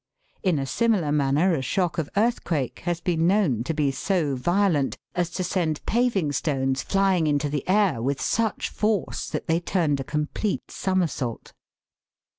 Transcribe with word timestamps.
In 0.41 0.57
a 0.57 0.65
similar 0.65 1.11
manner 1.11 1.53
a 1.53 1.61
shock 1.61 1.99
of 1.99 2.09
earthquake 2.17 2.79
has 2.85 2.99
been 2.99 3.27
known 3.27 3.63
to 3.65 3.73
be 3.75 3.91
so 3.91 4.35
violent 4.35 4.97
as 5.13 5.29
to 5.29 5.43
send 5.43 5.85
paving 5.85 6.31
stones 6.31 6.81
flying 6.81 7.27
into 7.27 7.49
the 7.49 7.63
air, 7.69 8.01
with 8.01 8.19
such 8.19 8.69
force 8.69 9.29
that 9.29 9.45
they 9.45 9.59
turned 9.59 9.99
a 9.99 10.03
complete 10.03 10.71
somersault. 10.71 11.53